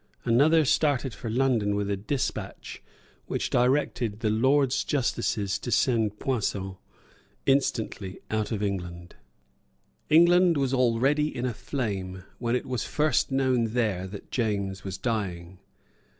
[0.25, 2.81] Another started for London with a despatch
[3.27, 6.77] which directed the Lords Justices to send Poussin
[7.45, 9.15] instantly out of England.
[10.09, 14.97] England was already in a flame when it was first known there that James was
[14.97, 15.59] dying.